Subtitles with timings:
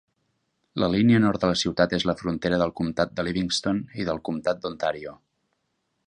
[0.83, 4.23] La línia nord de la ciutat és la frontera del comtat de Livingston i del
[4.31, 5.13] comtat d'Ontario.